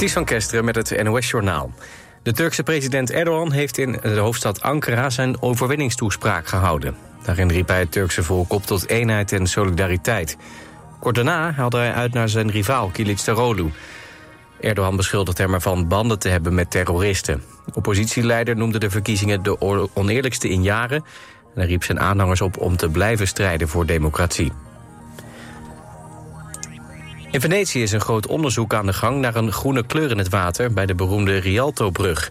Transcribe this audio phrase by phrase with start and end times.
[0.00, 1.72] Ties van Kesteren met het NOS-journaal.
[2.22, 6.96] De Turkse president Erdogan heeft in de hoofdstad Ankara zijn overwinningstoespraak gehouden.
[7.22, 10.36] Daarin riep hij het Turkse volk op tot eenheid en solidariteit.
[11.00, 13.70] Kort daarna haalde hij uit naar zijn rivaal Kilicdaroglu.
[14.60, 17.42] Erdogan beschuldigt hem ervan banden te hebben met terroristen.
[17.66, 19.60] De oppositieleider noemde de verkiezingen de
[19.94, 21.04] oneerlijkste in jaren...
[21.54, 24.52] en riep zijn aanhangers op om te blijven strijden voor democratie.
[27.30, 30.28] In Venetië is een groot onderzoek aan de gang naar een groene kleur in het
[30.28, 32.30] water bij de beroemde Rialto-brug.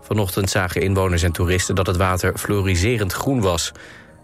[0.00, 3.72] Vanochtend zagen inwoners en toeristen dat het water fluoriserend groen was.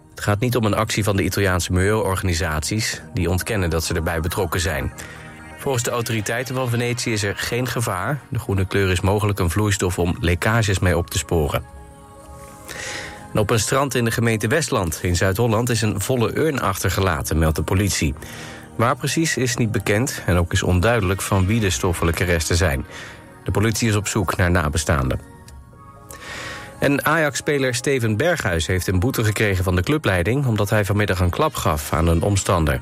[0.09, 3.01] Het gaat niet om een actie van de Italiaanse milieuorganisaties.
[3.13, 4.93] Die ontkennen dat ze erbij betrokken zijn.
[5.57, 8.19] Volgens de autoriteiten van Venetië is er geen gevaar.
[8.29, 11.63] De groene kleur is mogelijk een vloeistof om lekkages mee op te sporen.
[13.33, 15.69] En op een strand in de gemeente Westland in Zuid-Holland...
[15.69, 18.13] is een volle urn achtergelaten, meldt de politie.
[18.81, 22.85] Waar precies is niet bekend en ook is onduidelijk van wie de stoffelijke resten zijn.
[23.43, 25.19] De politie is op zoek naar nabestaanden.
[26.79, 30.45] En Ajax-speler Steven Berghuis heeft een boete gekregen van de clubleiding...
[30.45, 32.79] omdat hij vanmiddag een klap gaf aan een omstander.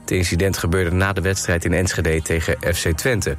[0.00, 3.36] Het incident gebeurde na de wedstrijd in Enschede tegen FC Twente.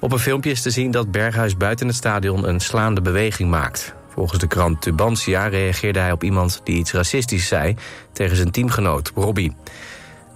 [0.00, 3.94] Op een filmpje is te zien dat Berghuis buiten het stadion een slaande beweging maakt.
[4.08, 7.76] Volgens de krant Tubantia reageerde hij op iemand die iets racistisch zei...
[8.12, 9.56] tegen zijn teamgenoot Robbie.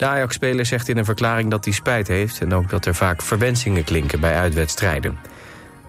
[0.02, 2.40] De Ajax-speler zegt in een verklaring dat hij spijt heeft...
[2.40, 5.18] en ook dat er vaak verwensingen klinken bij uitwedstrijden.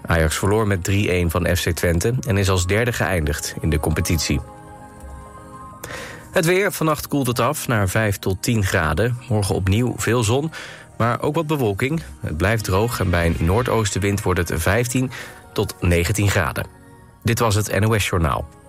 [0.06, 0.94] Ajax verloor met 3-1
[1.28, 4.40] van FC Twente en is als derde geëindigd in de competitie.
[6.32, 9.18] Het weer, vannacht koelt het af naar 5 tot 10 graden.
[9.30, 10.52] Morgen opnieuw veel zon,
[10.98, 12.04] maar ook wat bewolking.
[12.20, 15.12] Het blijft droog en bij een noordoostenwind wordt het 15
[15.54, 16.66] tot 19 graden.
[17.24, 18.63] Dit was het NOS Journaal.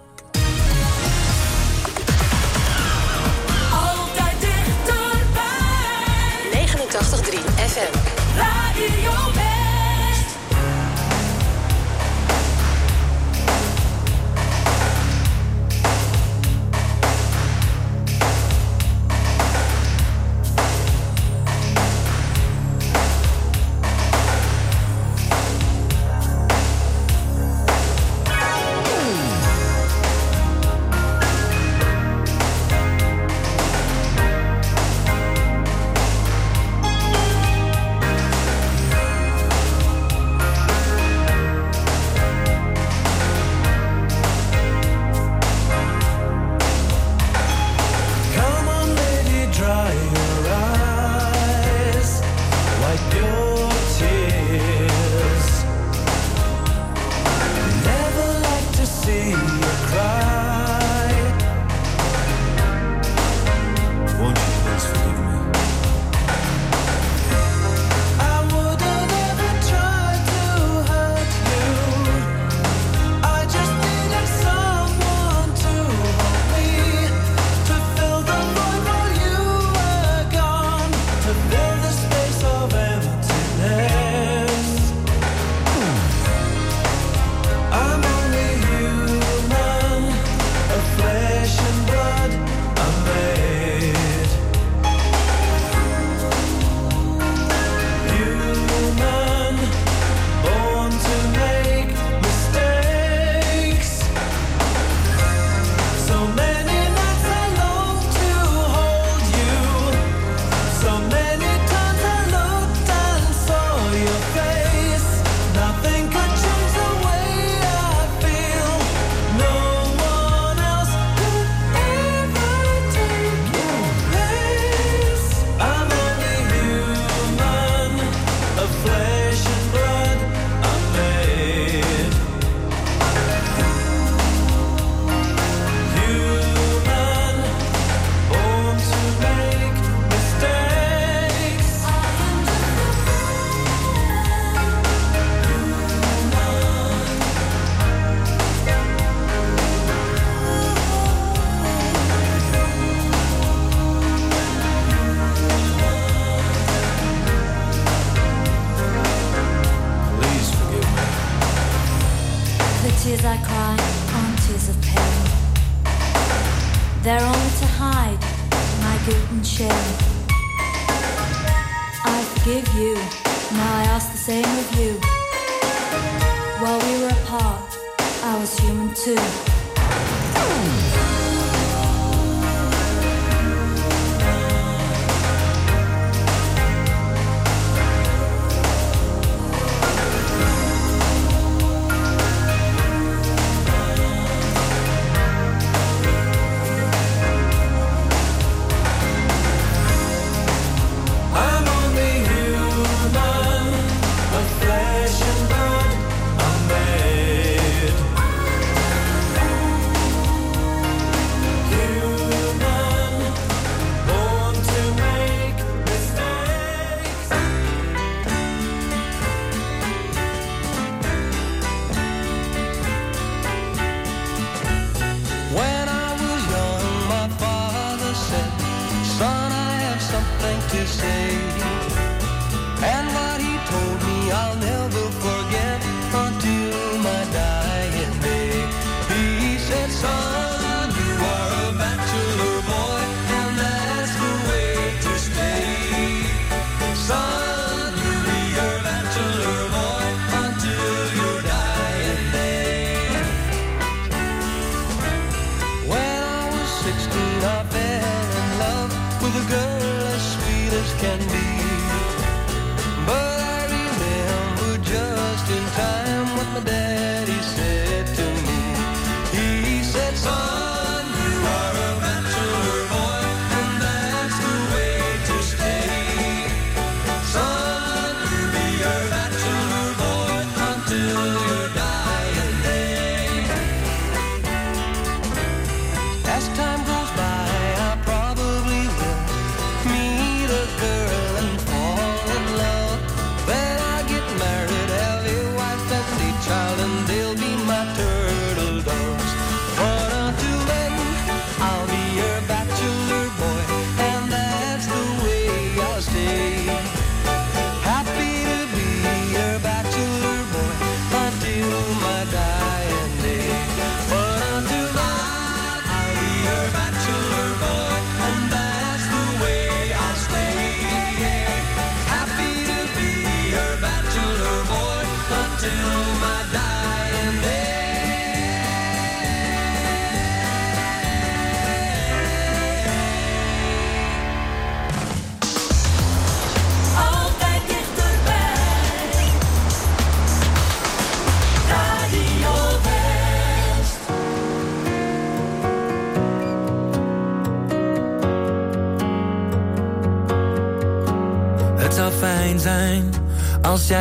[230.45, 231.54] nothing to say.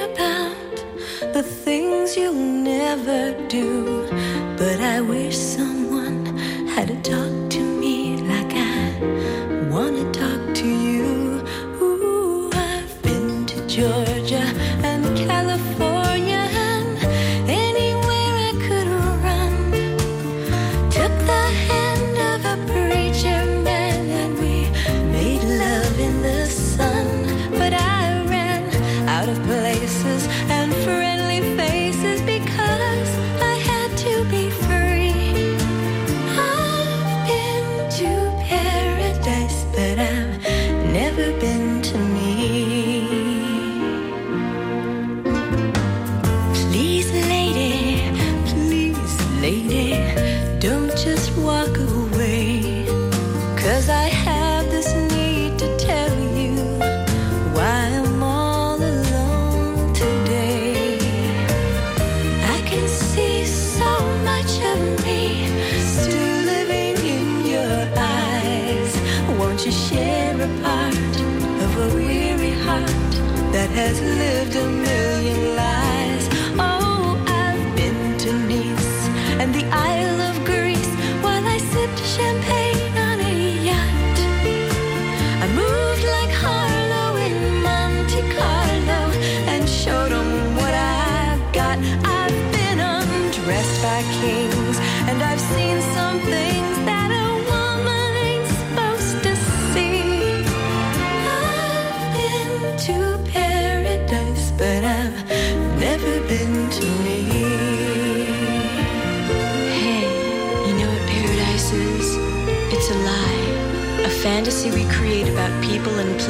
[0.00, 0.56] about
[1.34, 4.06] the things you'll never do,
[4.56, 5.69] but I wish some.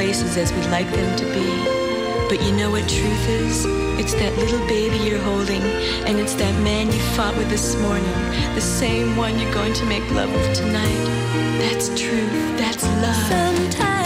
[0.00, 1.46] Places as we'd like them to be.
[2.28, 3.66] But you know what truth is?
[4.00, 5.62] It's that little baby you're holding,
[6.06, 8.14] and it's that man you fought with this morning,
[8.54, 11.04] the same one you're going to make love with tonight.
[11.60, 12.32] That's truth.
[12.58, 13.28] That's love.
[13.28, 13.99] Sometimes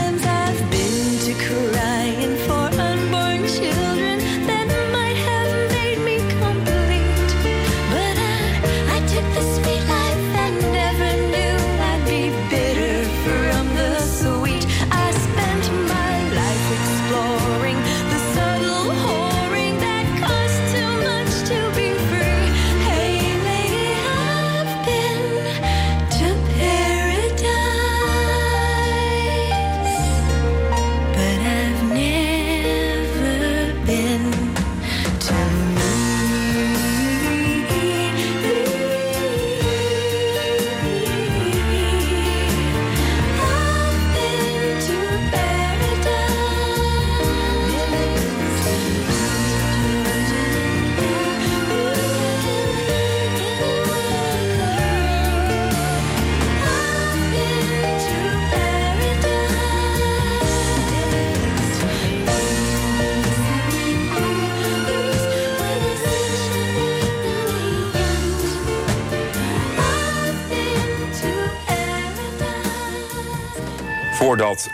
[74.44, 74.70] Voordat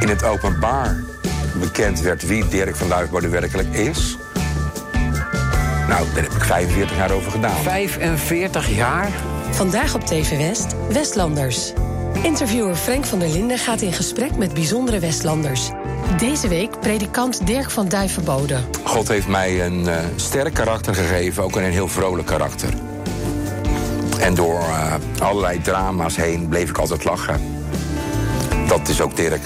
[0.00, 1.02] in het openbaar
[1.54, 4.16] bekend werd wie Dirk van Duifbode werkelijk is.
[5.88, 7.56] Nou, daar heb ik 45 jaar over gedaan.
[7.56, 9.10] 45 jaar?
[9.50, 11.72] Vandaag op TV West, Westlanders.
[12.22, 15.70] Interviewer Frank van der Linden gaat in gesprek met bijzondere Westlanders.
[16.18, 18.58] Deze week predikant Dirk van Duivenbode.
[18.84, 22.74] God heeft mij een eh, sterk karakter gegeven, ook een heel vrolijk karakter.
[24.20, 27.51] En door eh, allerlei drama's heen bleef ik altijd lachen.
[28.78, 29.42] Dat is ook Dirk.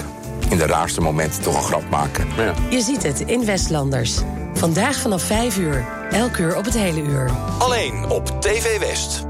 [0.49, 2.27] In de raarste momenten toch een grap maken.
[2.37, 2.53] Ja.
[2.69, 4.19] Je ziet het in Westlanders.
[4.53, 5.85] Vandaag vanaf 5 uur.
[6.11, 7.31] Elk uur op het hele uur.
[7.57, 9.26] Alleen op TV West.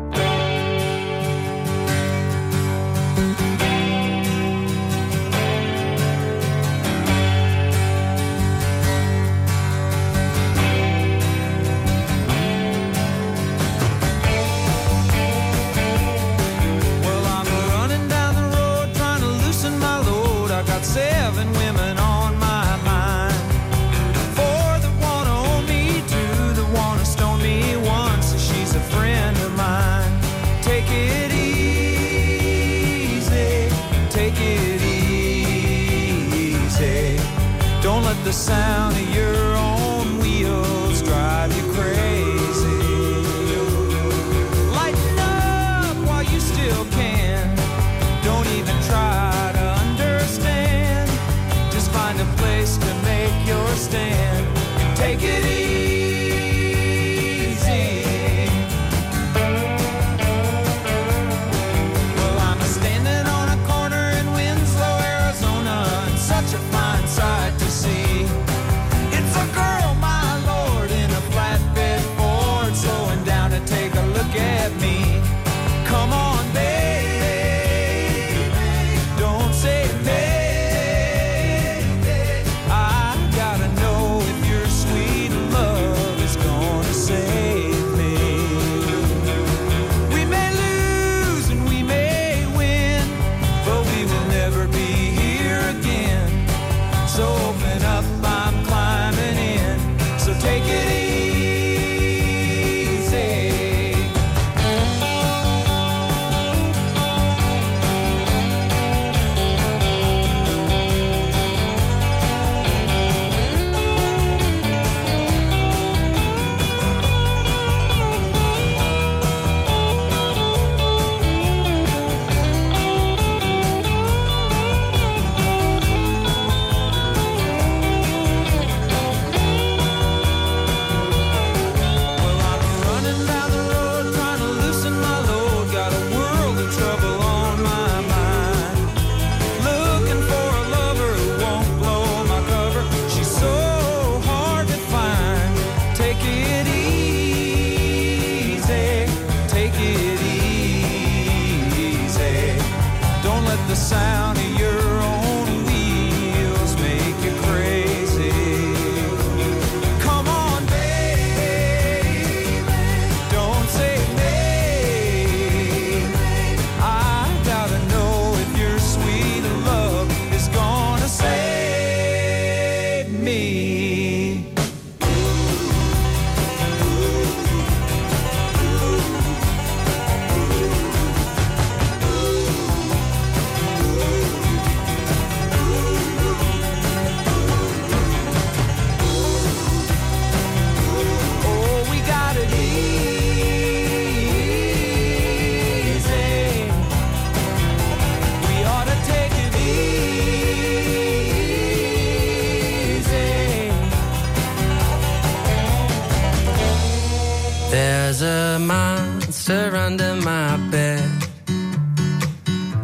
[208.08, 211.10] There's a monster under my bed.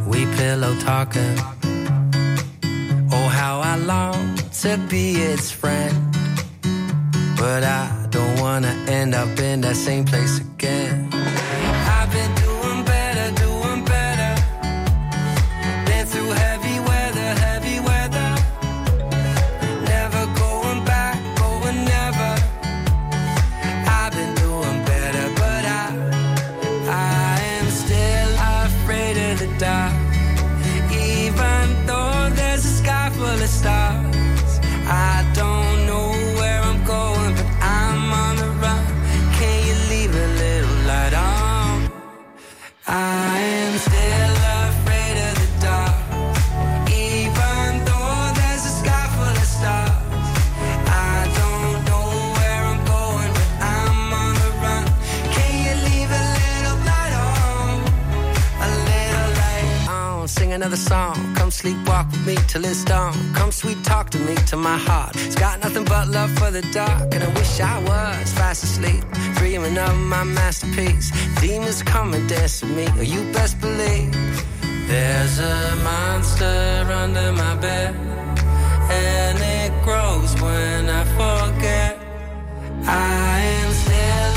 [0.05, 1.37] We pillow talking.
[3.09, 5.95] Oh, how I long to be its friend.
[7.37, 11.12] But I don't wanna end up in that same place again.
[62.25, 63.13] me till it's dawn.
[63.33, 65.15] Come sweet talk to me To my heart.
[65.15, 69.03] It's got nothing but love for the dark, and I wish I was fast asleep,
[69.35, 71.11] dreaming of my masterpiece.
[71.41, 74.13] Demons come and dance with me, Oh, you best believe.
[74.87, 77.95] There's a monster under my bed,
[78.89, 81.99] and it grows when I forget.
[82.85, 84.32] I am still.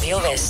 [0.00, 0.49] Radio Ves.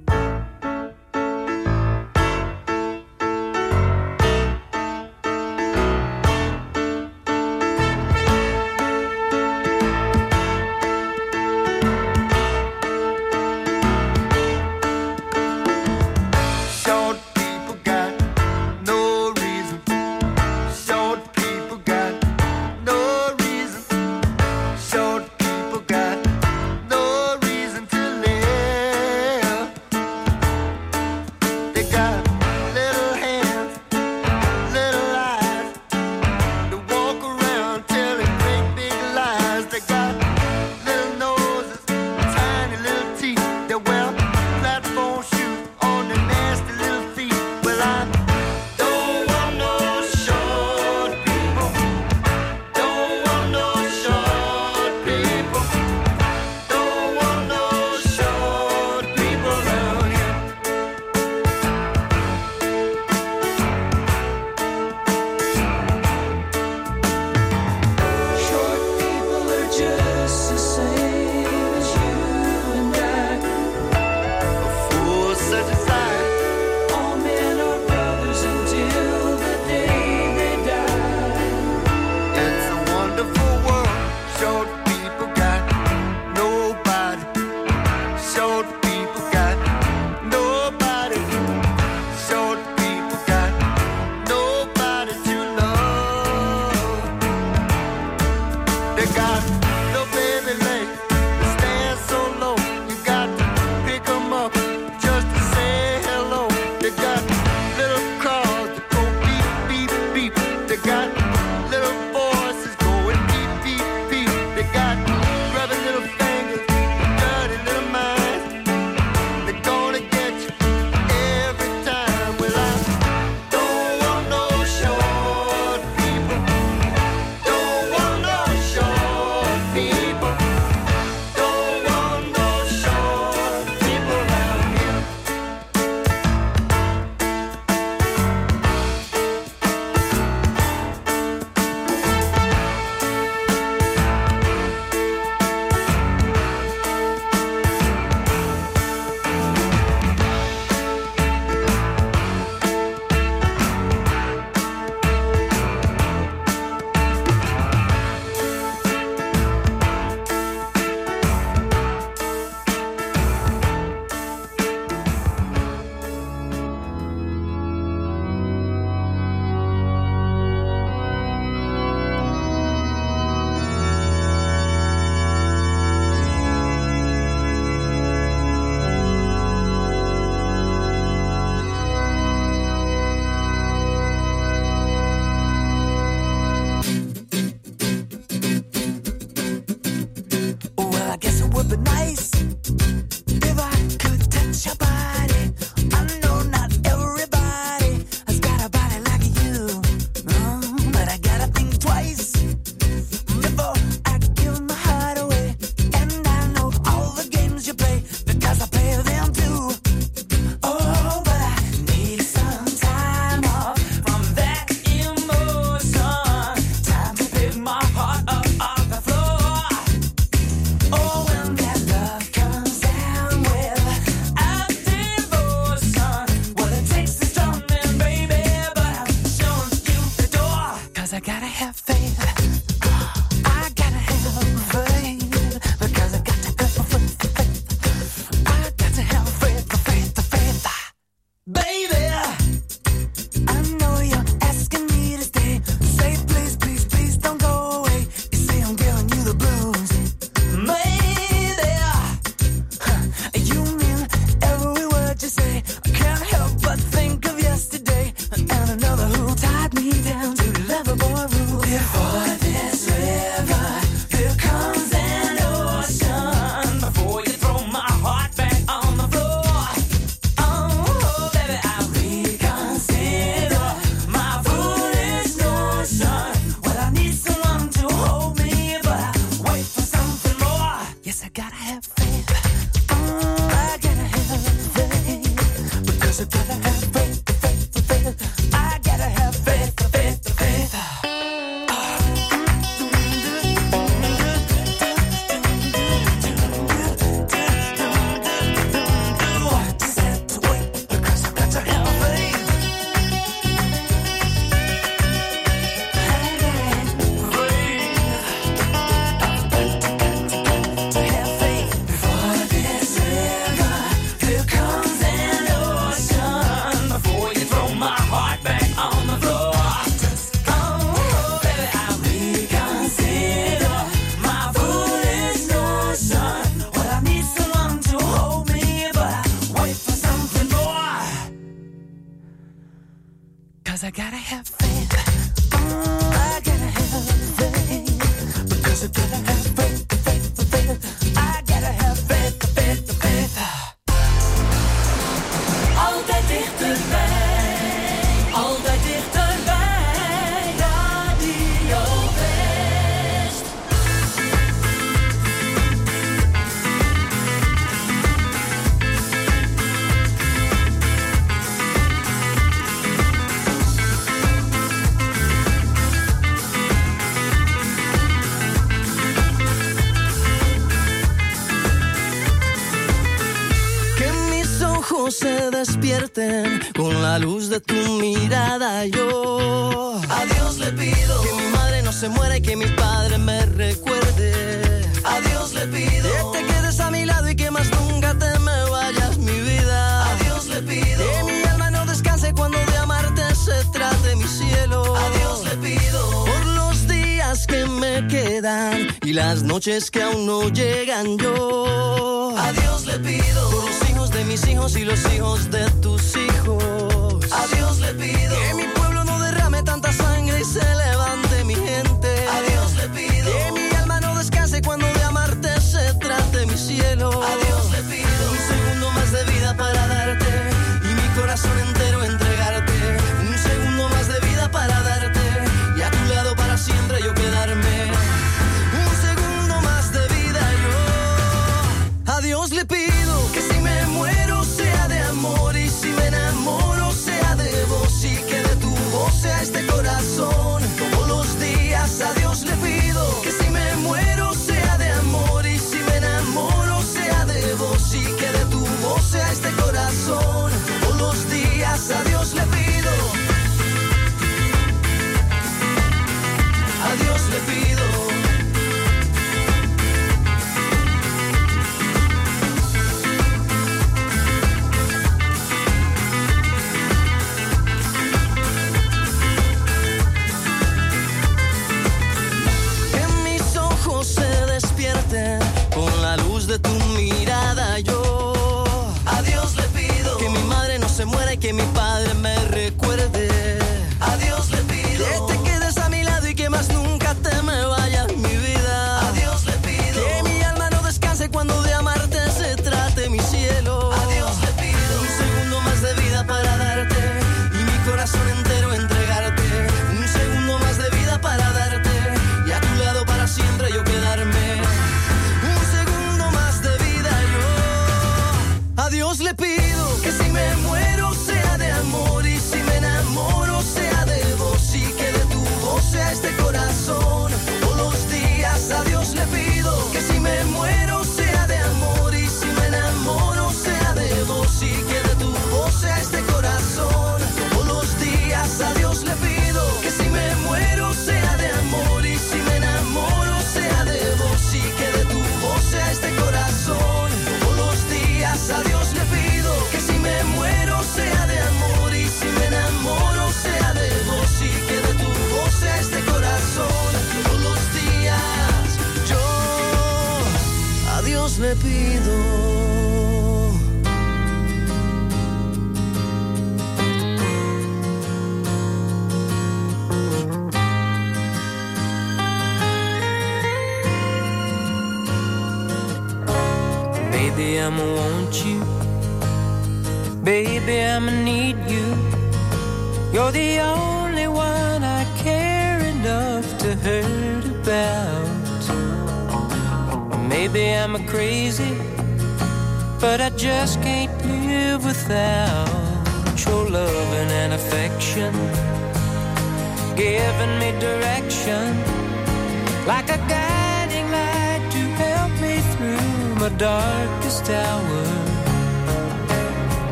[398.07, 402.35] quedan y las noches que aún no llegan yo.
[402.37, 406.15] A Dios le pido por los hijos de mis hijos y los hijos de tus
[406.15, 407.31] hijos.
[407.31, 408.20] A Dios le pido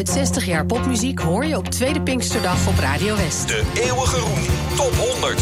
[0.00, 3.48] uit 60 jaar popmuziek hoor je op Tweede Pinksterdag op Radio West.
[3.48, 4.38] De eeuwige roem
[4.76, 5.40] top 100.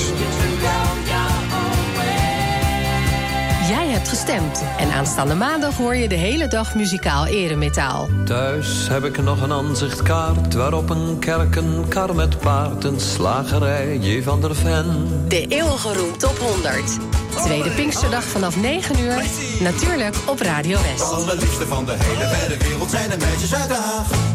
[3.68, 8.08] Jij hebt gestemd en aanstaande maandag hoor je de hele dag muzikaal eremetaal.
[8.24, 13.98] Thuis heb ik nog een aanzichtkaart waarop een kerk, een kar met paard, een slagerij,
[13.98, 14.22] J.
[14.22, 15.08] van der Ven.
[15.28, 16.98] De eeuwige roem top 100.
[17.44, 19.22] Tweede Pinksterdag vanaf 9 uur,
[19.60, 21.12] natuurlijk op Radio West.
[21.12, 24.27] Allerliefste van de hele wijde wereld zijn de meisjes uit Den Haag.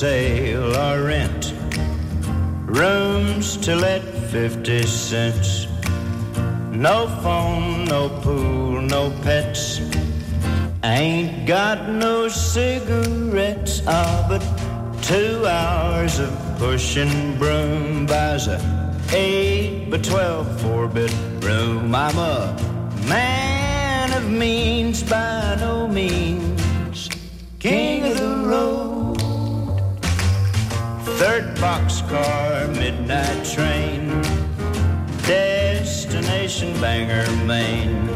[0.00, 1.52] Sale or rent.
[2.64, 4.00] Rooms to let
[4.32, 5.66] 50 cents.
[6.72, 9.78] No phone, no pool, no pets.
[10.82, 14.42] Ain't got no cigarettes, ah, but
[15.02, 18.58] two hours of pushing broom buys a
[19.12, 21.94] eight by twelve four bedroom.
[21.94, 22.56] I'm a
[23.06, 27.10] man of means by no means,
[27.58, 28.39] king of the.
[31.20, 34.08] Third boxcar, midnight train,
[35.28, 38.08] destination Bangor, Maine.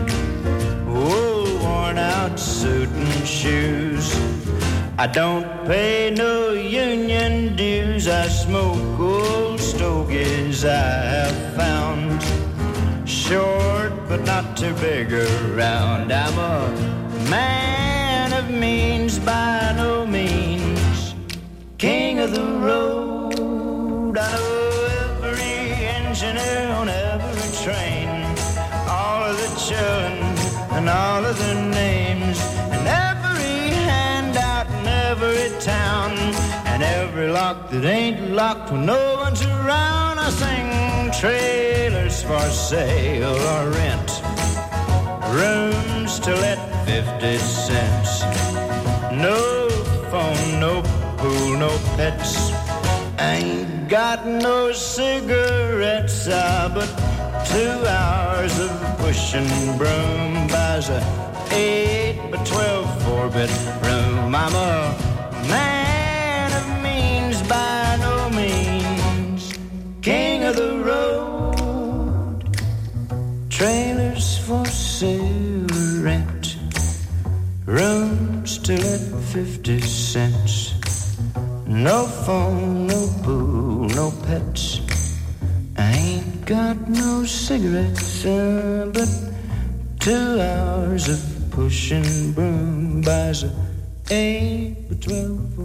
[0.87, 4.11] Wool worn out suit and shoes.
[4.97, 8.09] I don't pay no union dues.
[8.09, 12.23] I smoke old stogies I have found.
[13.07, 16.11] Short but not too big around.
[16.11, 16.71] I'm a
[17.29, 19.54] man of means by.
[21.85, 24.17] King of the road.
[24.17, 25.59] I know every
[26.01, 28.09] engineer on every train.
[28.89, 30.17] All of the children
[30.77, 32.39] and all of their names.
[32.75, 36.13] And every handout in every town.
[36.73, 40.19] And every lock that ain't locked when no one's around.
[40.27, 40.71] I sing
[41.21, 44.11] trailers for sale or rent.
[45.39, 48.54] Rooms to let 50 cents.
[53.95, 56.91] Got no cigarettes, ah, but
[57.47, 59.47] two hours of pushing
[59.79, 61.01] broom buys a
[61.53, 64.35] eight by twelve four bedroom.
[64.35, 64.97] I'm a
[65.49, 69.53] man of means by no means,
[70.03, 72.59] king of the road.
[73.49, 75.69] Trailers for sale
[76.03, 76.57] rent,
[77.65, 80.75] rooms to let fifty cents.
[81.67, 83.04] No phone, no
[86.47, 89.09] got no cigarettes, uh, but
[89.99, 93.51] two hours of pushing broom buys a
[94.11, 95.57] eight by twelve